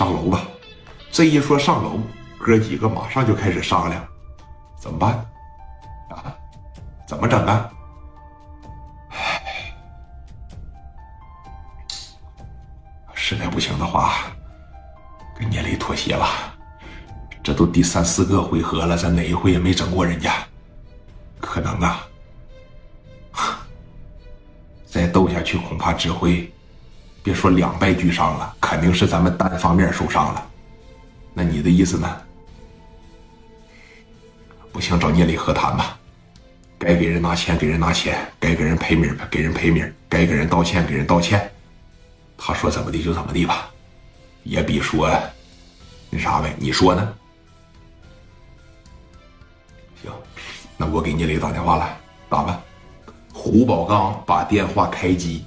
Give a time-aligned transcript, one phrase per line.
[0.00, 0.40] 上楼吧。
[1.12, 2.00] 这一说上楼，
[2.38, 4.02] 哥几个马上就开始商量，
[4.78, 5.12] 怎么办？
[6.08, 6.34] 啊，
[7.06, 7.70] 怎么整啊？
[9.10, 9.74] 唉，
[13.12, 14.14] 实在不行的话，
[15.38, 16.56] 跟聂磊妥协吧。
[17.42, 20.32] 这都第三四个回合了，咱哪一回也没整过人家，
[21.40, 22.08] 可能啊，
[24.86, 26.50] 再斗下去恐怕只会，
[27.22, 30.46] 别说两败俱伤了，肯定是咱们单方面受伤了。
[31.34, 32.20] 那你的意思呢？
[34.72, 35.98] 不行，找聂磊和谈吧。
[36.78, 41.50] 该给人拿钱给人拿钱，该给人赔米给人赔米，该给人道歉给人道歉。
[42.38, 43.68] 他说怎么地就怎么地吧，
[44.44, 45.10] 也比说
[46.08, 46.54] 那啥呗。
[46.58, 47.14] 你说呢？
[50.02, 50.10] 行，
[50.78, 51.98] 那我给聂磊打电话了，
[52.30, 52.62] 打吧。
[53.32, 55.44] 胡宝刚把电话开机，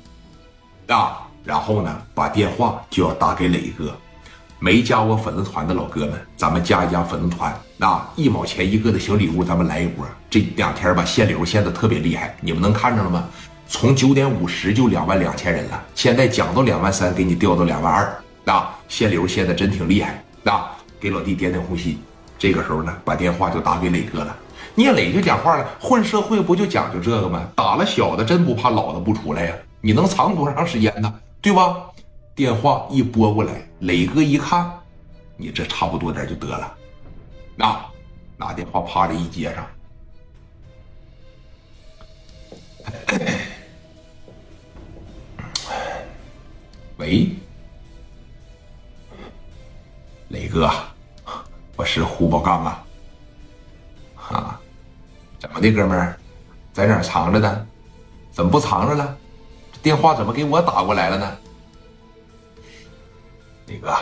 [0.88, 3.96] 啊，然后呢，把电话就要打给磊哥。
[4.60, 8.10] 没加我粉丝团的老哥们，咱们加一加粉丝团啊！
[8.16, 10.06] 一毛钱一个的小礼物，咱们来一波。
[10.30, 13.28] 这两天吧，限流限的特别厉害，你们能看着了吗？
[13.68, 18.74] 从九点五十就两万两千人了，现在讲到两万三，给你调到两万二啊！
[18.88, 20.72] 限流限的真挺厉害啊！
[20.98, 22.02] 给老弟点点红心。
[22.40, 24.34] 这个时候呢，把电话就打给磊哥了。
[24.76, 27.42] 聂磊就讲话了：“混社会不就讲究这个吗？
[27.54, 29.54] 打了小的，真不怕老的不出来呀？
[29.82, 31.14] 你能藏多长时间呢？
[31.44, 31.92] 对吧？”
[32.34, 34.80] 电话一拨过来，磊哥一看，
[35.38, 36.76] 你这差不多点就得了，
[37.60, 37.92] 啊，
[38.38, 39.68] 拿电话啪的一接上，
[46.98, 47.30] 喂，
[50.30, 50.72] 磊哥，
[51.76, 52.86] 我是胡宝刚啊，
[54.16, 54.60] 啊，
[55.38, 56.18] 怎么的，哥们儿，
[56.72, 57.68] 在哪藏着呢？
[58.32, 59.16] 怎么不藏着了？
[59.84, 61.38] 电话怎么给我打过来了呢？
[63.68, 63.94] 磊哥，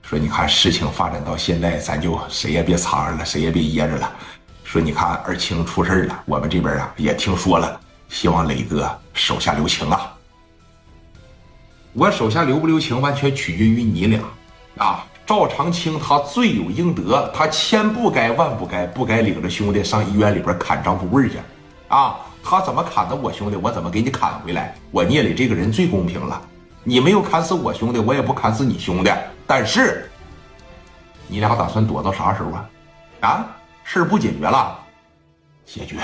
[0.00, 4.10] 说你看事情发展到现在，咱就谁也别藏着了，谁也别掖着了。
[4.64, 10.16] 说你看二青出事了，我们这边啊也听说了，希望磊哥手下留情啊。
[11.92, 14.22] 我手下留不留情，完全取决于你俩
[14.78, 15.06] 啊。
[15.26, 21.38] 赵长青他罪有应得，他千不该万不该，不该领着兄弟上医院里边砍张富贵去
[21.88, 22.16] 啊。
[22.42, 24.74] 他怎么砍的我兄弟，我怎么给你砍回来？
[24.90, 26.40] 我聂磊这个人最公平了。
[26.82, 29.10] 你没有砍死我兄弟，我也不砍死你兄弟。
[29.46, 30.10] 但是，
[31.28, 32.70] 你俩打算躲到啥时候啊？
[33.20, 33.46] 啊，
[33.84, 34.78] 事儿不解决了，
[35.66, 35.98] 解决。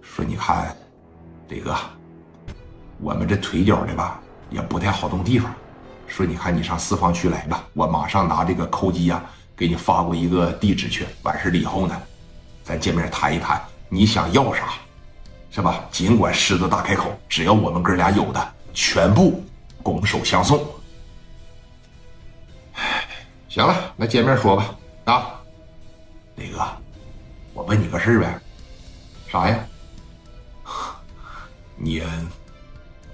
[0.00, 0.74] 说你看，
[1.48, 1.74] 磊哥，
[3.00, 5.52] 我们这腿脚的吧，也不太好动地方。
[6.06, 9.20] 说你看，你上四方区来吧，我马上拿这个扣机呀，
[9.56, 11.04] 给你发过一个地址去。
[11.24, 12.00] 完事了以后呢，
[12.62, 14.74] 咱见面谈一谈，你想要啥，
[15.56, 15.82] 是吧？
[15.90, 19.42] 尽管狮子大开口，只要我们哥俩有的，全部。
[19.82, 20.62] 拱手相送。
[23.48, 24.76] 行了，那见面说吧。
[25.06, 25.40] 啊，
[26.34, 26.62] 磊哥，
[27.54, 28.38] 我问你个事儿呗。
[29.28, 29.58] 啥呀？
[31.74, 32.02] 你，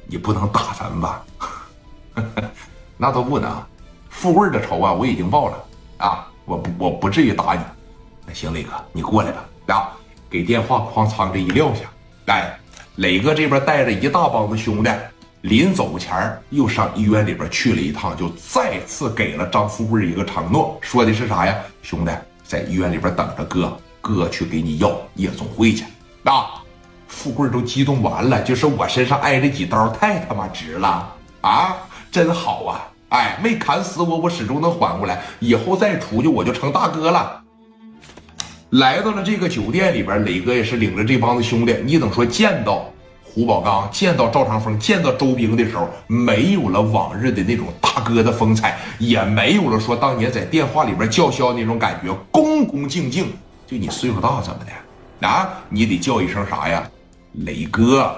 [0.08, 1.24] 你不能打咱们吧？
[2.98, 3.64] 那都不能。
[4.10, 5.64] 富贵的仇啊，我已经报了。
[5.98, 7.60] 啊，我不，我不至于打你。
[8.26, 9.44] 那行，磊哥，你过来吧。
[9.68, 9.92] 啊，
[10.28, 11.82] 给电话哐仓这一撂下。
[12.32, 12.58] 哎，
[12.96, 14.90] 磊哥这边带着一大帮子兄弟。
[15.42, 21.54] 临走前又上医院里边去了一趟，就再次给了张富贵一个承诺，说的是啥呀？
[21.82, 22.10] 兄弟，
[22.42, 25.84] 在医院里边等着哥，哥去给你要夜总会去。
[26.24, 26.62] 啊，
[27.06, 31.76] 富贵都激动完了，就是我身上挨这几刀太他妈值了啊！
[32.10, 32.88] 真好啊！
[33.10, 37.41] 哎，没砍死我，我始终能缓过来，以后再出去我就成大哥了。
[38.72, 42.90] 来到了这个酒店里边，磊哥也是领着这帮子兄弟，你等说见到。
[43.22, 53.26] 胡宝刚见到赵长峰、见到周兵的时候，没有了往日的那种大哥的风采，也没有了说当年在电话里边叫嚣那种感觉，恭恭敬敬。
[53.66, 55.28] 就你岁数大怎么的？
[55.28, 56.82] 啊，你得叫一声啥呀？
[57.32, 58.10] 磊哥。